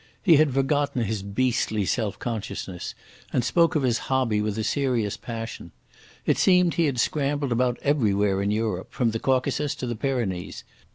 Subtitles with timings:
[0.23, 2.95] He had forgotten his beastly self consciousness,
[3.31, 5.69] and spoke of his hobby with a serious passion.
[6.25, 10.63] It seemed he had scrambled about everywhere in Europe, from the Caucasus to the Pyrenees.